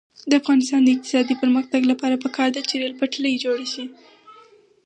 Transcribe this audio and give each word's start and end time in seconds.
د 0.29 0.31
افغانستان 0.41 0.79
د 0.83 0.87
اقتصادي 0.95 1.35
پرمختګ 1.41 1.81
لپاره 1.91 2.21
پکار 2.23 2.49
ده 2.55 2.61
چې 2.69 2.73
ریل 2.81 2.93
پټلۍ 2.99 3.33
جوړه 3.45 3.65
شي. 3.73 3.85